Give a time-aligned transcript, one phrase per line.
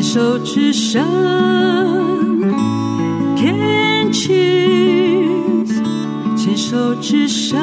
[0.00, 1.04] 牵手之声
[3.36, 5.68] ，Can cheers，
[6.34, 7.60] 牵手之声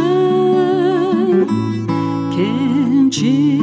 [2.30, 3.58] ，Can cheers。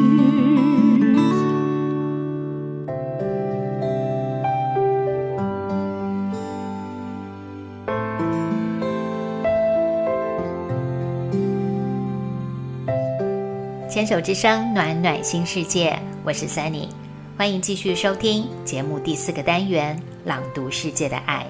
[13.88, 16.88] 牵手之声，暖暖新世界，我是 Sunny，
[17.36, 21.44] 欢迎继续收听节目第四个单元《朗读世界的爱》。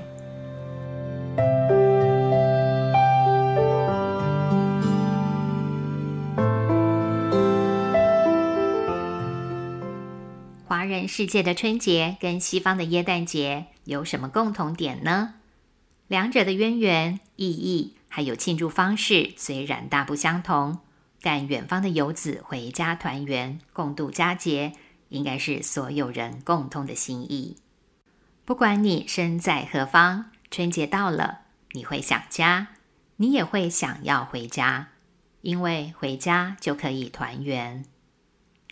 [10.67, 15.35] 华人世界的春节跟西方的耶诞节有什么共同点呢？
[16.09, 20.79] 两者的渊源、意义还有庆祝方式虽然大不相同。
[21.21, 24.73] 但远方的游子回家团圆，共度佳节，
[25.15, 27.57] 应该是所有人共通的心意。
[28.45, 32.69] 不管你身在何方，春节到了，你会想家，
[33.17, 34.89] 你也会想要回家，
[35.43, 37.85] 因为回家就可以团圆。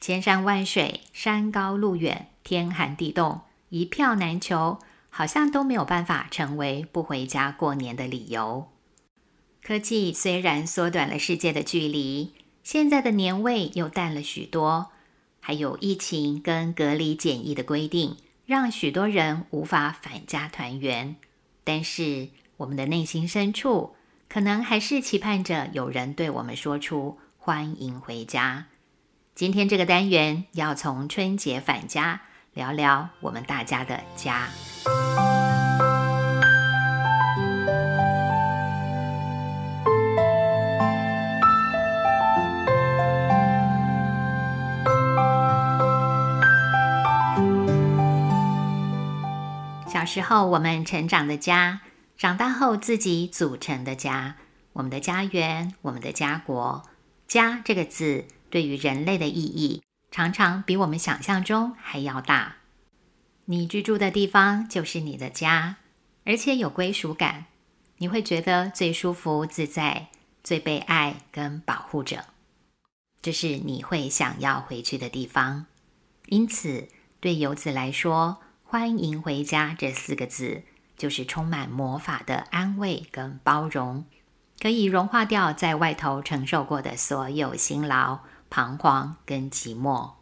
[0.01, 8.69] 千山万水，山高路远，天寒地冻，一票难求，好像都没有办法成为不回家过年的理由。
[9.63, 12.35] 科技虽然缩短了世界的距离。
[12.65, 14.93] 现在的年味又淡了许多，
[15.45, 21.17] 还有疫情跟隔离检疫的规定，让许多人无法返家团圆。
[21.65, 23.97] 但是，我们的内心深处，
[24.29, 28.67] 可能还是期盼着有人对我们说出“欢迎回家”。
[29.35, 32.23] 今天这个单元要从春节返家
[32.55, 34.49] 聊聊我们大家的家。
[50.03, 51.81] 小时候我们成长的家，
[52.17, 54.35] 长大后自己组成的家，
[54.73, 56.83] 我们的家园，我们的家国。
[57.29, 59.81] 家这个字对于人类的意义，
[60.11, 62.57] 常常比我们想象中还要大。
[63.45, 65.77] 你居住的地方就是你的家，
[66.25, 67.47] 而且有归属感，
[67.99, 70.09] 你会觉得最舒服自在，
[70.43, 72.25] 最被爱跟保护着。
[73.23, 75.67] 这是你会想要回去的地方。
[76.27, 76.89] 因此，
[77.21, 78.42] 对游子来说，
[78.73, 80.63] 欢迎回家这四个字，
[80.97, 84.07] 就是充满魔法的安慰跟包容，
[84.59, 90.13] 可以融化掉在外头承受过的所有辛劳、彷徨跟寂寞。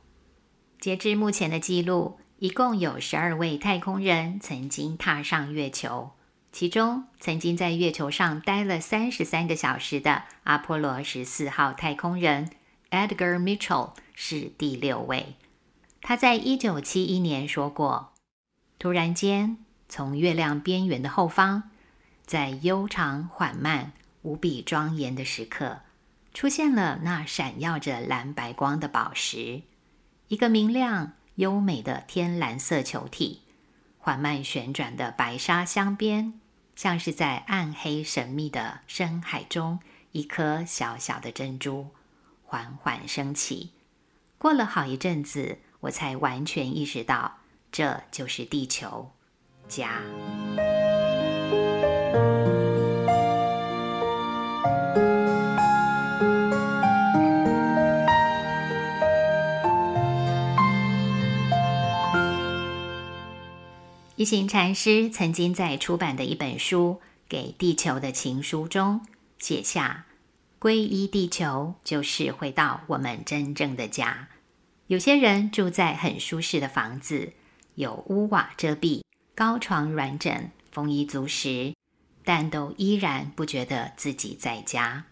[0.80, 6.10] 截至目前的记录，一共有十二位太空人曾经踏上月球，
[6.50, 12.50] 其中曾经在月球上待了三十三个小时的阿波罗十四号太空人
[12.90, 15.36] Edgar Mitchell 是第六位。
[16.02, 18.09] 他在一九七一年说过。
[18.80, 19.58] 突然间，
[19.90, 21.64] 从月亮边缘的后方，
[22.24, 23.92] 在悠长、缓慢、
[24.22, 25.80] 无比庄严的时刻，
[26.32, 29.60] 出现了那闪耀着蓝白光的宝石，
[30.28, 33.42] 一个明亮、优美的天蓝色球体，
[33.98, 36.40] 缓慢旋转的白沙镶边，
[36.74, 39.78] 像是在暗黑神秘的深海中
[40.12, 41.88] 一颗小小的珍珠，
[42.46, 43.72] 缓缓升起。
[44.38, 47.36] 过了好一阵子，我才完全意识到。
[47.72, 49.10] 这就是地球
[49.68, 50.02] 家。
[64.16, 69.00] 一行禅师曾经在出版的一本书《给地球的情书》中
[69.38, 70.04] 写下
[70.60, 74.28] ：“皈依地球，就是回到我们真正的家。”
[74.88, 77.32] 有些人住在很舒适的房子。
[77.80, 79.02] 有屋瓦遮蔽，
[79.34, 81.74] 高床软枕，丰衣足食，
[82.22, 85.06] 但都依然不觉得自己在家。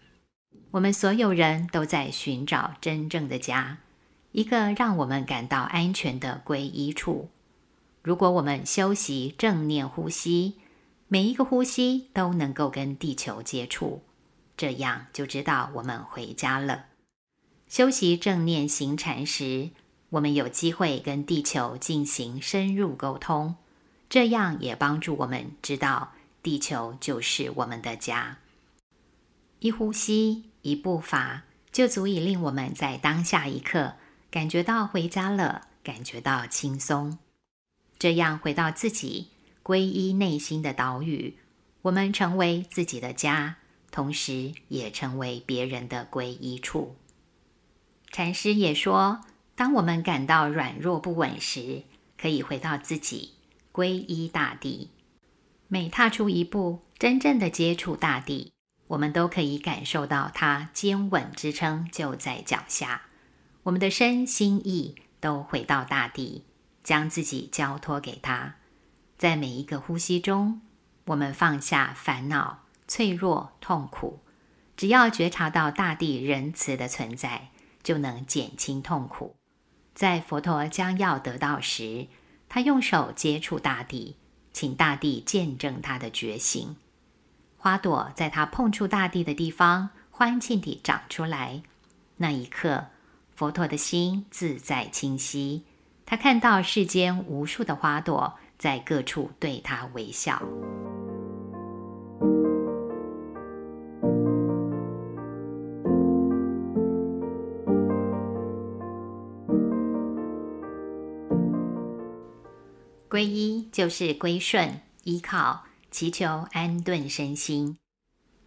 [0.69, 3.79] 我们所有人都在寻找真正的家，
[4.33, 7.29] 一个让我们感到安全的归依处。
[8.03, 10.59] 如果我们修习正念呼吸，
[11.07, 14.03] 每一个呼吸都能够跟地球接触，
[14.55, 16.85] 这样就知道我们回家了。
[17.67, 19.71] 修习正念行禅时。
[20.09, 23.55] 我们有机会跟地球进行深入沟通，
[24.09, 28.39] 这样也帮助我们知道地球就是我们的家。
[29.59, 33.93] 一呼吸，一步伐，就足以令我们在当下一刻
[34.31, 37.19] 感觉到回家了，感觉到轻松。
[37.99, 39.27] 这样回到自己
[39.61, 41.37] 皈依内心的岛屿，
[41.83, 43.57] 我们成为自己的家，
[43.91, 46.95] 同时也成为别人的皈依处。
[48.09, 49.21] 禅师也说。
[49.59, 51.83] 当我们感到软弱不稳时，
[52.17, 53.33] 可以回到自己，
[53.73, 54.91] 皈依大地。
[55.67, 58.53] 每踏出一步，真正的接触大地，
[58.87, 63.01] 我们都可以感受到它坚稳支撑就在脚下。
[63.63, 66.45] 我们的身心意都回到大地，
[66.81, 68.55] 将自己交托给他。
[69.17, 70.61] 在每一个呼吸中，
[71.07, 74.21] 我们放下烦恼、脆弱、痛苦。
[74.77, 77.49] 只要觉察到大地仁慈的存在，
[77.83, 79.35] 就能减轻痛苦。
[79.99, 82.07] 在佛陀将要得道时，
[82.47, 84.15] 他用手接触大地，
[84.53, 86.77] 请大地见证他的觉醒。
[87.57, 91.63] 花朵在他碰触大地的地方欢庆地长出来。
[92.15, 92.85] 那一刻，
[93.35, 95.65] 佛陀的心自在清晰，
[96.05, 100.41] 他看到世间无数的花朵在各处对他微笑。
[113.09, 117.75] 皈依就是归顺、依靠、祈求安顿身心。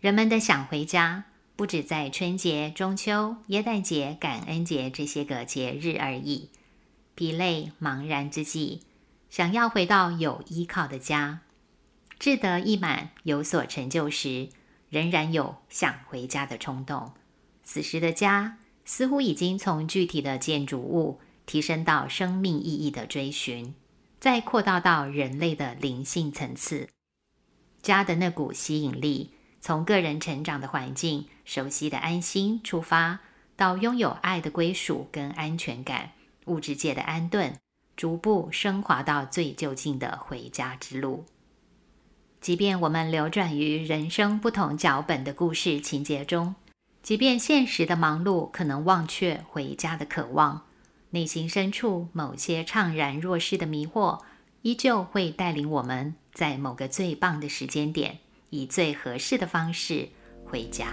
[0.01, 1.25] 人们的想回家，
[1.57, 6.51] 不止在春节、中秋、耶诞节、感恩节这些个节日而已。
[7.17, 8.83] 疲累茫然之际，
[9.29, 11.41] 想要回到有依靠的家，
[12.21, 14.49] 志得意满、有所成就时，
[14.91, 17.15] 仍然有想回家的冲动。
[17.65, 23.75] 此时的家，似乎已经从具体的建筑物提升到生命意义的追寻。
[24.23, 26.89] 再扩大到人类的灵性层次，
[27.83, 33.19] 家的那股吸引力，从个人成长的环境、熟悉的安心出发，
[33.57, 36.13] 到拥有爱的归属跟安全感，
[36.45, 37.57] 物质界的安顿，
[37.97, 41.25] 逐步升华到最就近的回家之路。
[42.41, 46.55] 即便我们流转于人生不同脚本的故事情节中，
[47.03, 50.67] 即便现实的忙碌可能忘却回家的渴望。
[51.15, 54.21] 内心深处某些怅然若失的迷惑，
[54.63, 58.19] 依旧会带领我们在某个最棒的时间点，
[58.49, 60.09] 以最合适的方式
[60.47, 60.87] 回家。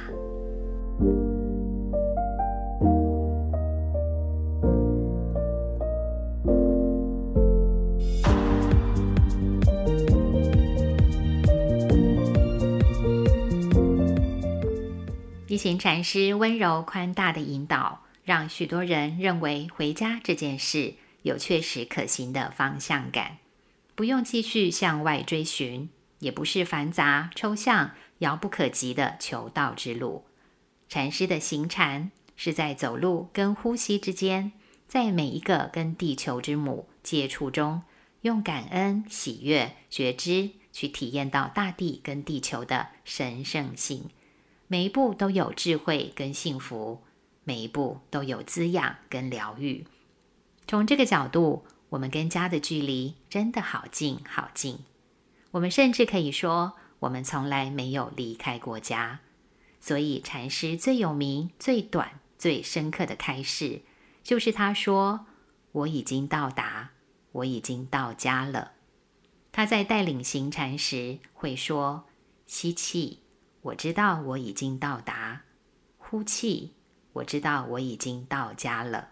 [15.48, 18.02] 一行禅师温柔宽大的引导。
[18.30, 20.94] 让许多人认为回家这件事
[21.24, 23.40] 有确实可行的方向感，
[23.96, 25.90] 不用继续向外追寻，
[26.20, 30.26] 也不是繁杂抽象、遥不可及的求道之路。
[30.88, 34.52] 禅师的行禅是在走路跟呼吸之间，
[34.88, 37.82] 在每一个跟地球之母接触中，
[38.22, 44.08] 用感恩、喜悦、觉知去体验到大地跟地球的神圣性，
[44.68, 47.02] 每一步都有智慧跟幸福。
[47.50, 49.88] 每一步都有滋养跟疗愈。
[50.68, 54.78] 从这个角度，我们跟家的距离真的好近好近。
[55.50, 59.22] 我们甚至可以说，我们从来没有离开过家。
[59.82, 63.82] 所以，禅师最有名、最短、最深刻的开示，
[64.22, 65.26] 就是他说
[65.74, 66.92] ：“我已经到达，
[67.32, 68.74] 我已经到家了。”
[69.52, 72.06] 他在带领行禅时会说
[72.46, 73.22] ：“吸气，
[73.62, 75.42] 我知道我已经到达；
[75.98, 76.74] 呼气。”
[77.20, 79.10] 我知道我已经到家了。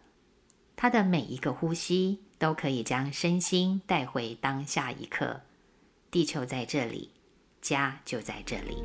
[0.77, 5.41] 他的每一个呼吸都可以将身心带回当下一刻。
[6.09, 7.09] 地球在这里，
[7.61, 8.81] 家就在这里。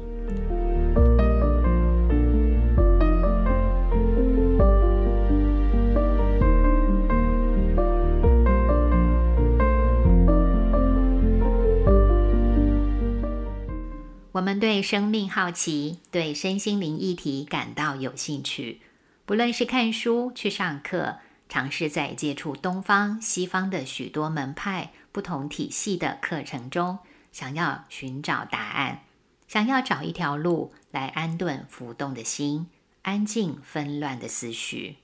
[14.32, 18.80] 我们对生命好奇，对身心灵议题感到有兴趣。
[19.24, 26.98] 不论是看书、去上课，尝试在接触东方、西方的许多门派、不同体系的课程中，
[27.30, 29.04] 想要寻找答案，
[29.46, 32.66] 想要找一条路来安顿浮动的心，
[33.02, 34.96] 安静纷乱的思绪。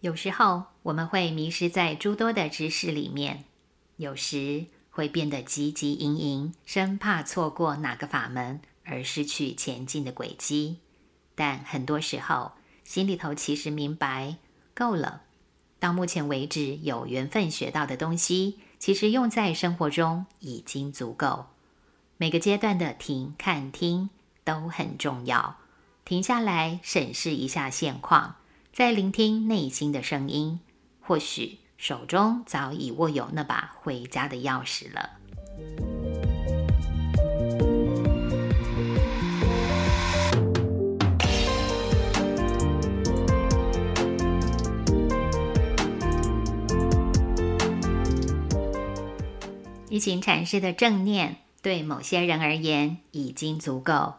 [0.00, 3.44] 有时候我们会迷失在诸多的知识里面，
[3.96, 10.80] 有时会变得汲汲营营，生怕错过哪个法门而失去前进的轨迹。
[11.34, 12.52] 但很多时候，
[12.84, 14.36] 心里头其实明白，
[14.74, 15.22] 够了。
[15.80, 21.46] 到目前为止，有缘分学到的东西，其实用在生活中已经足够。
[22.16, 24.08] 每个阶段的停、看、听
[24.44, 25.56] 都很重要。
[26.04, 28.36] 停下来，审视一下现况，
[28.72, 30.60] 再聆听内心的声音，
[31.00, 35.93] 或许手中早已握有那把回家的钥匙了。
[50.04, 54.16] 行禅师的正念对某些人而言已经足够。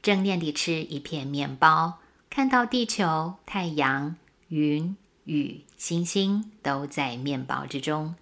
[0.00, 1.98] 正念地吃一片面包，
[2.30, 4.14] 看到地球、太阳、
[4.46, 8.14] 云、雨、星星都在面包之中。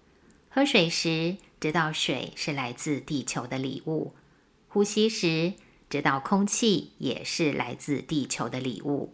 [0.49, 4.15] 喝水时，知道水是来自地球的礼物；
[4.69, 5.53] 呼吸时，
[5.91, 9.13] 知道空气也是来自地球的礼物；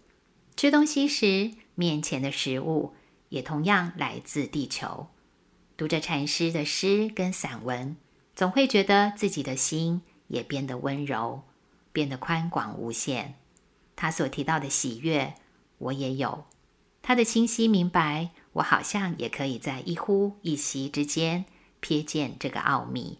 [0.57, 2.95] 吃东西时，面前的食物
[3.31, 5.09] 也同样来自地球。
[5.78, 7.97] 读着禅师的诗跟散文，
[8.35, 11.44] 总会觉得自己的心也变得温柔。
[11.90, 13.35] 变得宽广无限。
[13.97, 15.35] 他所提到的喜悦，
[15.78, 16.44] 我也有；
[17.02, 21.44] 他的清晰明白，我好像也可以在一呼一吸之间
[21.82, 23.18] 瞥见这个奥秘。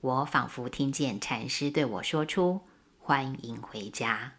[0.00, 2.60] 我仿佛听见禅师对我说出
[3.00, 4.34] ：“欢迎回家，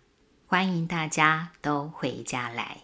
[0.46, 2.78] 欢迎大家都回家来。”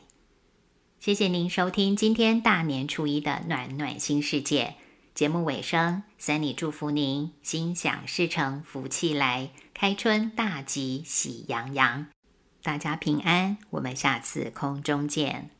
[1.05, 4.73] 谢谢您收听今天大年初一的暖暖新世界。
[5.13, 12.07] 节目尾声，Sunny 祝福您心想事成，福气来，开春大吉，喜洋洋，
[12.63, 13.59] 大家平安。
[13.69, 15.51] 我们下次空中见。